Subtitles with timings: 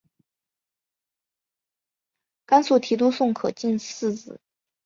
[2.47, 4.41] 甘肃提督宋可进嗣子。